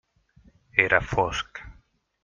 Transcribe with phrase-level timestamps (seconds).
[0.85, 1.63] Era fosc.